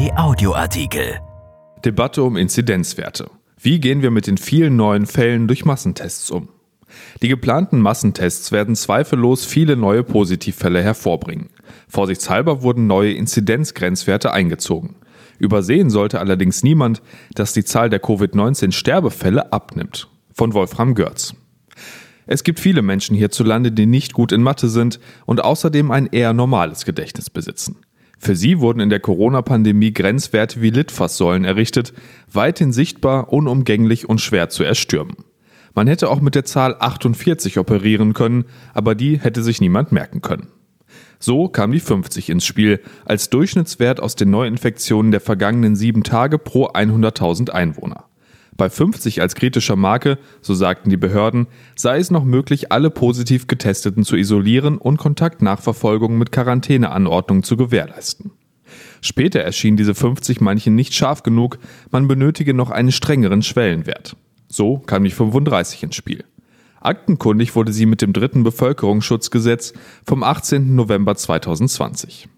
Kai 0.00 0.16
Audioartikel. 0.16 1.20
Debatte 1.84 2.22
um 2.22 2.38
Inzidenzwerte. 2.38 3.28
Wie 3.60 3.80
gehen 3.80 4.00
wir 4.00 4.10
mit 4.10 4.26
den 4.26 4.38
vielen 4.38 4.74
neuen 4.74 5.04
Fällen 5.04 5.46
durch 5.46 5.66
Massentests 5.66 6.30
um? 6.30 6.48
Die 7.20 7.28
geplanten 7.28 7.80
Massentests 7.80 8.50
werden 8.50 8.76
zweifellos 8.76 9.44
viele 9.44 9.76
neue 9.76 10.02
Positivfälle 10.02 10.82
hervorbringen. 10.82 11.50
Vorsichtshalber 11.86 12.62
wurden 12.62 12.86
neue 12.86 13.12
Inzidenzgrenzwerte 13.12 14.32
eingezogen. 14.32 14.96
Übersehen 15.38 15.90
sollte 15.90 16.18
allerdings 16.18 16.62
niemand, 16.62 17.02
dass 17.34 17.52
die 17.52 17.64
Zahl 17.64 17.90
der 17.90 18.00
Covid-19-Sterbefälle 18.00 19.52
abnimmt. 19.52 20.08
Von 20.32 20.54
Wolfram 20.54 20.94
Görz. 20.94 21.34
Es 22.26 22.42
gibt 22.42 22.58
viele 22.58 22.80
Menschen 22.80 23.16
hierzulande, 23.16 23.70
die 23.70 23.84
nicht 23.84 24.14
gut 24.14 24.32
in 24.32 24.42
Mathe 24.42 24.70
sind 24.70 24.98
und 25.26 25.44
außerdem 25.44 25.90
ein 25.90 26.06
eher 26.06 26.32
normales 26.32 26.86
Gedächtnis 26.86 27.28
besitzen. 27.28 27.76
Für 28.22 28.36
sie 28.36 28.60
wurden 28.60 28.80
in 28.80 28.90
der 28.90 29.00
Corona-Pandemie 29.00 29.94
Grenzwerte 29.94 30.60
wie 30.60 30.68
Litfaßsäulen 30.68 31.46
errichtet, 31.46 31.94
weithin 32.30 32.70
sichtbar, 32.70 33.32
unumgänglich 33.32 34.10
und 34.10 34.20
schwer 34.20 34.50
zu 34.50 34.62
erstürmen. 34.62 35.16
Man 35.74 35.86
hätte 35.86 36.10
auch 36.10 36.20
mit 36.20 36.34
der 36.34 36.44
Zahl 36.44 36.76
48 36.78 37.56
operieren 37.58 38.12
können, 38.12 38.44
aber 38.74 38.94
die 38.94 39.18
hätte 39.18 39.42
sich 39.42 39.62
niemand 39.62 39.90
merken 39.90 40.20
können. 40.20 40.48
So 41.18 41.48
kam 41.48 41.72
die 41.72 41.80
50 41.80 42.28
ins 42.28 42.44
Spiel, 42.44 42.80
als 43.06 43.30
Durchschnittswert 43.30 44.00
aus 44.00 44.16
den 44.16 44.28
Neuinfektionen 44.28 45.12
der 45.12 45.20
vergangenen 45.20 45.74
sieben 45.74 46.02
Tage 46.02 46.38
pro 46.38 46.66
100.000 46.66 47.48
Einwohner. 47.48 48.09
Bei 48.60 48.68
50 48.68 49.22
als 49.22 49.34
kritischer 49.36 49.74
Marke, 49.74 50.18
so 50.42 50.52
sagten 50.52 50.90
die 50.90 50.98
Behörden, 50.98 51.46
sei 51.76 51.96
es 51.96 52.10
noch 52.10 52.24
möglich, 52.24 52.70
alle 52.70 52.90
positiv 52.90 53.46
Getesteten 53.46 54.04
zu 54.04 54.16
isolieren 54.16 54.76
und 54.76 54.98
Kontaktnachverfolgung 54.98 56.18
mit 56.18 56.30
Quarantäneanordnungen 56.30 57.42
zu 57.42 57.56
gewährleisten. 57.56 58.32
Später 59.00 59.40
erschien 59.40 59.78
diese 59.78 59.94
50 59.94 60.42
manchen 60.42 60.74
nicht 60.74 60.92
scharf 60.92 61.22
genug, 61.22 61.58
man 61.90 62.06
benötige 62.06 62.52
noch 62.52 62.68
einen 62.68 62.92
strengeren 62.92 63.40
Schwellenwert. 63.40 64.14
So 64.46 64.76
kam 64.76 65.04
die 65.04 65.10
35 65.10 65.84
ins 65.84 65.96
Spiel. 65.96 66.24
Aktenkundig 66.82 67.56
wurde 67.56 67.72
sie 67.72 67.86
mit 67.86 68.02
dem 68.02 68.12
dritten 68.12 68.42
Bevölkerungsschutzgesetz 68.42 69.72
vom 70.04 70.22
18. 70.22 70.74
November 70.74 71.14
2020. 71.14 72.28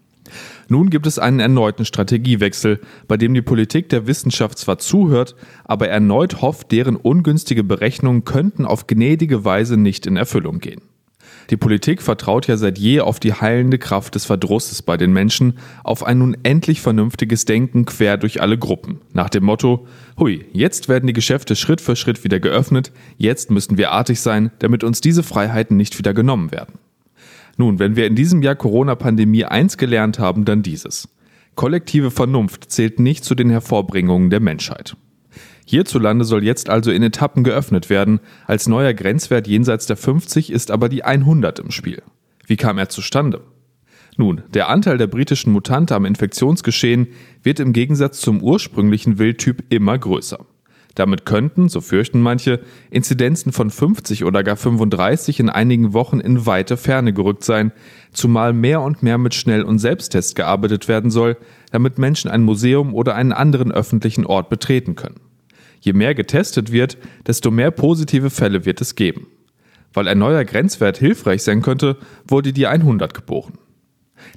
Nun 0.67 0.89
gibt 0.89 1.07
es 1.07 1.19
einen 1.19 1.39
erneuten 1.39 1.85
Strategiewechsel, 1.85 2.79
bei 3.07 3.17
dem 3.17 3.33
die 3.33 3.41
Politik 3.41 3.89
der 3.89 4.07
Wissenschaft 4.07 4.57
zwar 4.57 4.77
zuhört, 4.77 5.35
aber 5.65 5.89
erneut 5.89 6.41
hofft, 6.41 6.71
deren 6.71 6.95
ungünstige 6.95 7.63
Berechnungen 7.63 8.25
könnten 8.25 8.65
auf 8.65 8.87
gnädige 8.87 9.45
Weise 9.45 9.77
nicht 9.77 10.05
in 10.05 10.17
Erfüllung 10.17 10.59
gehen. 10.59 10.81
Die 11.49 11.57
Politik 11.57 12.01
vertraut 12.01 12.47
ja 12.47 12.57
seit 12.57 12.77
je 12.77 13.01
auf 13.01 13.19
die 13.19 13.33
heilende 13.33 13.77
Kraft 13.77 14.15
des 14.15 14.25
Verdrusses 14.25 14.81
bei 14.81 14.97
den 14.97 15.11
Menschen, 15.11 15.57
auf 15.83 16.03
ein 16.03 16.19
nun 16.19 16.37
endlich 16.43 16.81
vernünftiges 16.81 17.45
Denken 17.45 17.85
quer 17.85 18.17
durch 18.17 18.41
alle 18.41 18.57
Gruppen. 18.57 19.01
Nach 19.11 19.29
dem 19.29 19.43
Motto, 19.43 19.87
hui, 20.17 20.45
jetzt 20.53 20.87
werden 20.87 21.07
die 21.07 21.13
Geschäfte 21.13 21.55
Schritt 21.55 21.81
für 21.81 21.95
Schritt 21.95 22.23
wieder 22.23 22.39
geöffnet, 22.39 22.91
jetzt 23.17 23.51
müssen 23.51 23.77
wir 23.77 23.91
artig 23.91 24.21
sein, 24.21 24.51
damit 24.59 24.83
uns 24.83 25.01
diese 25.01 25.23
Freiheiten 25.23 25.75
nicht 25.75 25.97
wieder 25.97 26.13
genommen 26.13 26.51
werden. 26.51 26.79
Nun, 27.57 27.79
wenn 27.79 27.95
wir 27.95 28.07
in 28.07 28.15
diesem 28.15 28.41
Jahr 28.41 28.55
Corona-Pandemie 28.55 29.45
eins 29.45 29.77
gelernt 29.77 30.19
haben, 30.19 30.45
dann 30.45 30.63
dieses. 30.63 31.09
Kollektive 31.55 32.09
Vernunft 32.09 32.71
zählt 32.71 32.99
nicht 32.99 33.23
zu 33.23 33.35
den 33.35 33.49
Hervorbringungen 33.49 34.29
der 34.29 34.39
Menschheit. 34.39 34.97
Hierzulande 35.65 36.25
soll 36.25 36.43
jetzt 36.43 36.69
also 36.69 36.91
in 36.91 37.03
Etappen 37.03 37.43
geöffnet 37.43 37.89
werden. 37.89 38.19
Als 38.47 38.67
neuer 38.67 38.93
Grenzwert 38.93 39.47
jenseits 39.47 39.85
der 39.85 39.97
50 39.97 40.51
ist 40.51 40.71
aber 40.71 40.89
die 40.89 41.03
100 41.03 41.59
im 41.59 41.71
Spiel. 41.71 42.01
Wie 42.45 42.57
kam 42.57 42.77
er 42.77 42.89
zustande? 42.89 43.41
Nun, 44.17 44.43
der 44.53 44.69
Anteil 44.69 44.97
der 44.97 45.07
britischen 45.07 45.53
Mutante 45.53 45.95
am 45.95 46.05
Infektionsgeschehen 46.05 47.07
wird 47.41 47.59
im 47.59 47.73
Gegensatz 47.73 48.19
zum 48.19 48.41
ursprünglichen 48.41 49.17
Wildtyp 49.17 49.63
immer 49.69 49.97
größer. 49.97 50.45
Damit 50.95 51.25
könnten, 51.25 51.69
so 51.69 51.81
fürchten 51.81 52.21
manche, 52.21 52.59
Inzidenzen 52.91 53.51
von 53.51 53.71
50 53.71 54.25
oder 54.25 54.43
gar 54.43 54.55
35 54.55 55.39
in 55.39 55.49
einigen 55.49 55.93
Wochen 55.93 56.19
in 56.19 56.45
weite 56.45 56.77
Ferne 56.77 57.13
gerückt 57.13 57.43
sein, 57.43 57.71
zumal 58.11 58.53
mehr 58.53 58.81
und 58.81 59.01
mehr 59.01 59.17
mit 59.17 59.33
Schnell- 59.33 59.63
und 59.63 59.79
Selbsttest 59.79 60.35
gearbeitet 60.35 60.87
werden 60.87 61.09
soll, 61.09 61.37
damit 61.71 61.97
Menschen 61.97 62.29
ein 62.29 62.43
Museum 62.43 62.93
oder 62.93 63.15
einen 63.15 63.31
anderen 63.31 63.71
öffentlichen 63.71 64.25
Ort 64.27 64.49
betreten 64.49 64.95
können. 64.95 65.19
Je 65.81 65.93
mehr 65.93 66.13
getestet 66.13 66.71
wird, 66.71 66.97
desto 67.25 67.49
mehr 67.49 67.71
positive 67.71 68.29
Fälle 68.29 68.65
wird 68.65 68.79
es 68.79 68.95
geben. 68.95 69.27
Weil 69.93 70.07
ein 70.07 70.19
neuer 70.19 70.45
Grenzwert 70.45 70.97
hilfreich 70.97 71.43
sein 71.43 71.61
könnte, 71.61 71.97
wurde 72.27 72.53
die 72.53 72.67
100 72.67 73.13
geboren. 73.13 73.53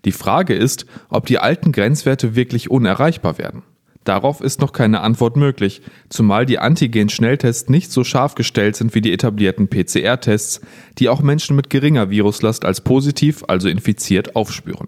Die 0.05 0.13
Frage 0.13 0.55
ist, 0.55 0.87
ob 1.09 1.27
die 1.27 1.39
alten 1.39 1.71
Grenzwerte 1.71 2.35
wirklich 2.35 2.71
unerreichbar 2.71 3.39
werden. 3.39 3.63
Darauf 4.07 4.41
ist 4.41 4.61
noch 4.61 4.73
keine 4.73 5.01
Antwort 5.01 5.37
möglich, 5.37 5.83
zumal 6.11 6.47
die 6.47 6.61
Antigen-Schnelltests 6.61 7.69
nicht 7.69 7.91
so 7.91 8.05
scharf 8.05 8.37
gestellt 8.37 8.77
sind 8.77 8.95
wie 8.95 9.01
die 9.01 9.13
etablierten 9.13 9.69
PCR-Tests, 9.69 10.61
die 10.99 11.09
auch 11.09 11.23
Menschen 11.23 11.57
mit 11.57 11.71
geringer 11.71 12.09
Viruslast 12.09 12.65
als 12.65 12.83
positiv, 12.83 13.43
also 13.49 13.69
infiziert, 13.69 14.37
aufspüren. 14.37 14.87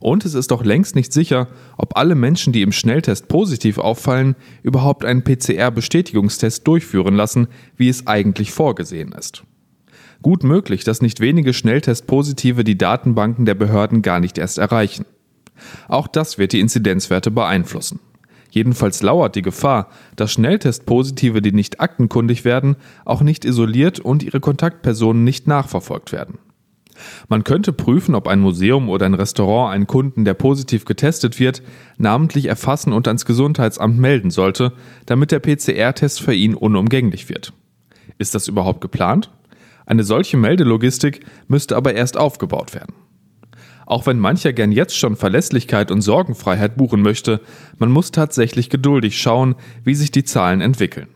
Und 0.00 0.24
es 0.24 0.34
ist 0.34 0.52
auch 0.52 0.64
längst 0.64 0.96
nicht 0.96 1.12
sicher, 1.12 1.46
ob 1.78 1.96
alle 1.96 2.16
Menschen, 2.16 2.52
die 2.52 2.62
im 2.62 2.72
Schnelltest 2.72 3.28
positiv 3.28 3.78
auffallen, 3.78 4.34
überhaupt 4.64 5.04
einen 5.04 5.22
PCR-Bestätigungstest 5.22 6.66
durchführen 6.66 7.14
lassen, 7.14 7.46
wie 7.76 7.88
es 7.88 8.08
eigentlich 8.08 8.50
vorgesehen 8.50 9.12
ist. 9.12 9.44
Gut 10.20 10.42
möglich, 10.42 10.82
dass 10.82 11.00
nicht 11.00 11.20
wenige 11.20 11.52
Schnelltest-Positive 11.52 12.64
die 12.64 12.76
Datenbanken 12.76 13.44
der 13.44 13.54
Behörden 13.54 14.02
gar 14.02 14.18
nicht 14.18 14.36
erst 14.36 14.58
erreichen. 14.58 15.04
Auch 15.86 16.08
das 16.08 16.38
wird 16.38 16.52
die 16.52 16.60
Inzidenzwerte 16.60 17.30
beeinflussen. 17.30 18.00
Jedenfalls 18.52 19.02
lauert 19.02 19.34
die 19.34 19.40
Gefahr, 19.40 19.88
dass 20.14 20.30
Schnelltestpositive, 20.30 21.40
die 21.40 21.52
nicht 21.52 21.80
aktenkundig 21.80 22.44
werden, 22.44 22.76
auch 23.06 23.22
nicht 23.22 23.46
isoliert 23.46 23.98
und 23.98 24.22
ihre 24.22 24.40
Kontaktpersonen 24.40 25.24
nicht 25.24 25.46
nachverfolgt 25.46 26.12
werden. 26.12 26.38
Man 27.28 27.44
könnte 27.44 27.72
prüfen, 27.72 28.14
ob 28.14 28.28
ein 28.28 28.40
Museum 28.40 28.90
oder 28.90 29.06
ein 29.06 29.14
Restaurant 29.14 29.72
einen 29.72 29.86
Kunden, 29.86 30.26
der 30.26 30.34
positiv 30.34 30.84
getestet 30.84 31.40
wird, 31.40 31.62
namentlich 31.96 32.44
erfassen 32.44 32.92
und 32.92 33.08
ans 33.08 33.24
Gesundheitsamt 33.24 33.98
melden 33.98 34.30
sollte, 34.30 34.74
damit 35.06 35.32
der 35.32 35.40
PCR-Test 35.40 36.20
für 36.20 36.34
ihn 36.34 36.54
unumgänglich 36.54 37.30
wird. 37.30 37.54
Ist 38.18 38.34
das 38.34 38.48
überhaupt 38.48 38.82
geplant? 38.82 39.30
Eine 39.86 40.04
solche 40.04 40.36
Meldelogistik 40.36 41.24
müsste 41.48 41.74
aber 41.74 41.94
erst 41.94 42.18
aufgebaut 42.18 42.74
werden. 42.74 42.92
Auch 43.86 44.06
wenn 44.06 44.18
mancher 44.18 44.52
gern 44.52 44.72
jetzt 44.72 44.96
schon 44.96 45.16
Verlässlichkeit 45.16 45.90
und 45.90 46.02
Sorgenfreiheit 46.02 46.76
buchen 46.76 47.02
möchte, 47.02 47.40
man 47.78 47.90
muss 47.90 48.10
tatsächlich 48.10 48.70
geduldig 48.70 49.20
schauen, 49.20 49.56
wie 49.84 49.94
sich 49.94 50.10
die 50.10 50.24
Zahlen 50.24 50.60
entwickeln. 50.60 51.08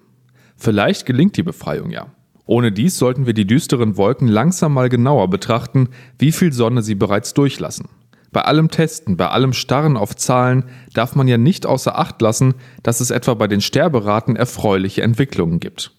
Vielleicht 0.56 1.06
gelingt 1.06 1.36
die 1.36 1.42
Befreiung 1.42 1.90
ja. 1.90 2.06
Ohne 2.46 2.70
dies 2.70 2.96
sollten 2.96 3.26
wir 3.26 3.34
die 3.34 3.46
düsteren 3.46 3.96
Wolken 3.96 4.28
langsam 4.28 4.72
mal 4.72 4.88
genauer 4.88 5.28
betrachten, 5.28 5.88
wie 6.18 6.32
viel 6.32 6.52
Sonne 6.52 6.82
sie 6.82 6.94
bereits 6.94 7.34
durchlassen. 7.34 7.88
Bei 8.32 8.42
allem 8.42 8.70
Testen, 8.70 9.16
bei 9.16 9.28
allem 9.28 9.52
Starren 9.52 9.96
auf 9.96 10.14
Zahlen 10.14 10.64
darf 10.94 11.16
man 11.16 11.26
ja 11.26 11.38
nicht 11.38 11.66
außer 11.66 11.98
Acht 11.98 12.20
lassen, 12.20 12.54
dass 12.82 13.00
es 13.00 13.10
etwa 13.10 13.34
bei 13.34 13.48
den 13.48 13.60
Sterberaten 13.60 14.36
erfreuliche 14.36 15.02
Entwicklungen 15.02 15.58
gibt. 15.58 15.92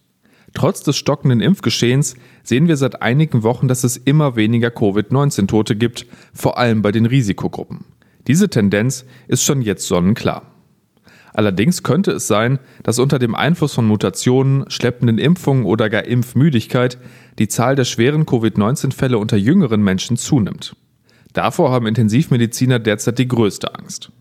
Trotz 0.54 0.84
des 0.84 0.98
stockenden 0.98 1.42
Impfgeschehens 1.42 2.16
sehen 2.44 2.68
wir 2.68 2.78
seit 2.78 3.02
einigen 3.02 3.44
Wochen, 3.44 3.68
dass 3.68 3.84
es 3.84 3.98
immer 3.98 4.36
weniger 4.36 4.72
Covid-19-Tote 4.72 5.76
gibt, 5.76 6.06
vor 6.34 6.58
allem 6.58 6.82
bei 6.82 6.92
den 6.92 7.06
Risikogruppen. 7.06 7.86
Diese 8.28 8.50
Tendenz 8.50 9.06
ist 9.28 9.44
schon 9.44 9.62
jetzt 9.62 9.88
sonnenklar. 9.88 10.54
Allerdings 11.34 11.84
könnte 11.84 12.12
es 12.12 12.28
sein, 12.28 12.58
dass 12.82 12.98
unter 12.98 13.20
dem 13.20 13.36
Einfluss 13.36 13.74
von 13.74 13.86
Mutationen, 13.86 14.70
schleppenden 14.70 15.20
Impfungen 15.20 15.66
oder 15.66 15.90
gar 15.90 16.06
Impfmüdigkeit 16.06 16.98
die 17.38 17.48
Zahl 17.48 17.76
der 17.76 17.86
schweren 17.86 18.26
Covid-19-Fälle 18.26 19.20
unter 19.20 19.38
jüngeren 19.38 19.84
Menschen 19.84 20.18
zunimmt. 20.18 20.76
Davor 21.34 21.72
haben 21.72 21.86
Intensivmediziner 21.86 22.80
derzeit 22.80 23.20
die 23.20 23.28
größte 23.28 23.76
Angst. 23.76 24.12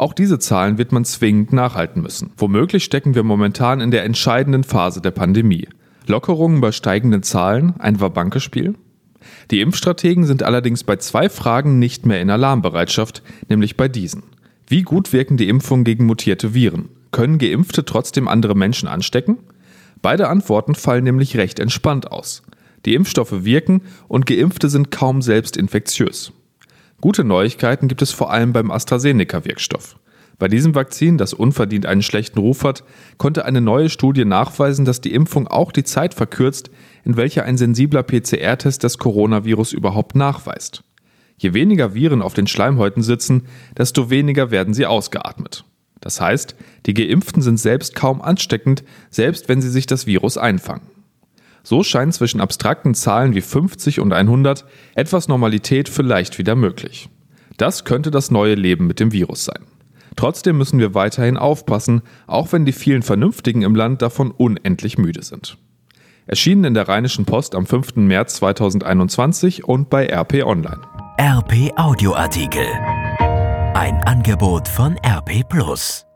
Auch 0.00 0.14
diese 0.14 0.38
Zahlen 0.38 0.78
wird 0.78 0.92
man 0.92 1.04
zwingend 1.04 1.52
nachhalten 1.52 2.00
müssen. 2.00 2.32
Womöglich 2.38 2.84
stecken 2.84 3.14
wir 3.14 3.22
momentan 3.22 3.82
in 3.82 3.90
der 3.90 4.04
entscheidenden 4.04 4.64
Phase 4.64 5.02
der 5.02 5.10
Pandemie. 5.10 5.68
Lockerungen 6.06 6.62
bei 6.62 6.72
steigenden 6.72 7.22
Zahlen, 7.22 7.74
ein 7.78 8.00
Wabankespiel? 8.00 8.76
Die 9.50 9.60
Impfstrategen 9.60 10.24
sind 10.24 10.42
allerdings 10.42 10.84
bei 10.84 10.96
zwei 10.96 11.28
Fragen 11.28 11.78
nicht 11.78 12.06
mehr 12.06 12.22
in 12.22 12.30
Alarmbereitschaft, 12.30 13.22
nämlich 13.50 13.76
bei 13.76 13.88
diesen. 13.88 14.22
Wie 14.66 14.84
gut 14.84 15.12
wirken 15.12 15.36
die 15.36 15.50
Impfungen 15.50 15.84
gegen 15.84 16.06
mutierte 16.06 16.54
Viren? 16.54 16.88
Können 17.10 17.36
Geimpfte 17.36 17.84
trotzdem 17.84 18.26
andere 18.26 18.54
Menschen 18.54 18.88
anstecken? 18.88 19.36
Beide 20.00 20.28
Antworten 20.28 20.76
fallen 20.76 21.04
nämlich 21.04 21.36
recht 21.36 21.60
entspannt 21.60 22.10
aus. 22.10 22.42
Die 22.86 22.94
Impfstoffe 22.94 23.44
wirken 23.44 23.82
und 24.08 24.24
Geimpfte 24.24 24.70
sind 24.70 24.90
kaum 24.90 25.20
selbst 25.20 25.58
infektiös. 25.58 26.32
Gute 27.00 27.24
Neuigkeiten 27.24 27.88
gibt 27.88 28.02
es 28.02 28.12
vor 28.12 28.30
allem 28.30 28.52
beim 28.52 28.70
AstraZeneca-Wirkstoff. 28.70 29.96
Bei 30.38 30.48
diesem 30.48 30.74
Vakzin, 30.74 31.16
das 31.16 31.32
unverdient 31.32 31.86
einen 31.86 32.02
schlechten 32.02 32.38
Ruf 32.38 32.62
hat, 32.64 32.84
konnte 33.16 33.44
eine 33.46 33.60
neue 33.62 33.88
Studie 33.88 34.26
nachweisen, 34.26 34.84
dass 34.84 35.00
die 35.00 35.14
Impfung 35.14 35.48
auch 35.48 35.72
die 35.72 35.84
Zeit 35.84 36.12
verkürzt, 36.12 36.70
in 37.04 37.16
welcher 37.16 37.44
ein 37.44 37.56
sensibler 37.56 38.02
PCR-Test 38.02 38.84
das 38.84 38.98
Coronavirus 38.98 39.72
überhaupt 39.72 40.14
nachweist. 40.14 40.82
Je 41.38 41.54
weniger 41.54 41.94
Viren 41.94 42.20
auf 42.20 42.34
den 42.34 42.46
Schleimhäuten 42.46 43.02
sitzen, 43.02 43.44
desto 43.78 44.10
weniger 44.10 44.50
werden 44.50 44.74
sie 44.74 44.84
ausgeatmet. 44.84 45.64
Das 46.00 46.20
heißt, 46.20 46.54
die 46.84 46.94
Geimpften 46.94 47.40
sind 47.40 47.58
selbst 47.58 47.94
kaum 47.94 48.20
ansteckend, 48.20 48.84
selbst 49.10 49.48
wenn 49.48 49.62
sie 49.62 49.70
sich 49.70 49.86
das 49.86 50.06
Virus 50.06 50.36
einfangen. 50.36 50.99
So 51.62 51.82
scheint 51.82 52.14
zwischen 52.14 52.40
abstrakten 52.40 52.94
Zahlen 52.94 53.34
wie 53.34 53.40
50 53.40 54.00
und 54.00 54.12
100 54.12 54.64
etwas 54.94 55.28
Normalität 55.28 55.88
vielleicht 55.88 56.38
wieder 56.38 56.56
möglich. 56.56 57.08
Das 57.56 57.84
könnte 57.84 58.10
das 58.10 58.30
neue 58.30 58.54
Leben 58.54 58.86
mit 58.86 59.00
dem 59.00 59.12
Virus 59.12 59.44
sein. 59.44 59.64
Trotzdem 60.16 60.58
müssen 60.58 60.78
wir 60.78 60.94
weiterhin 60.94 61.36
aufpassen, 61.36 62.02
auch 62.26 62.52
wenn 62.52 62.64
die 62.64 62.72
vielen 62.72 63.02
Vernünftigen 63.02 63.62
im 63.62 63.74
Land 63.74 64.02
davon 64.02 64.30
unendlich 64.30 64.98
müde 64.98 65.22
sind. 65.22 65.56
Erschienen 66.26 66.64
in 66.64 66.74
der 66.74 66.88
Rheinischen 66.88 67.24
Post 67.24 67.54
am 67.54 67.66
5. 67.66 67.96
März 67.96 68.36
2021 68.36 69.64
und 69.64 69.90
bei 69.90 70.06
RP 70.06 70.44
Online. 70.44 70.80
RP 71.18 71.72
Audioartikel. 71.76 72.66
Ein 73.74 74.00
Angebot 74.04 74.68
von 74.68 74.96
RP 75.04 75.48
Plus. 75.48 76.06